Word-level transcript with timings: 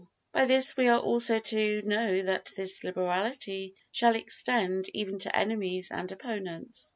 By 0.31 0.45
this 0.45 0.75
we 0.75 0.87
are 0.87 0.97
also 0.97 1.37
to 1.37 1.81
know 1.83 2.23
that 2.23 2.51
this 2.57 2.83
liberality 2.83 3.75
shall 3.91 4.15
extend 4.15 4.89
even 4.95 5.19
to 5.19 5.35
enemies 5.37 5.91
and 5.91 6.11
opponents. 6.11 6.89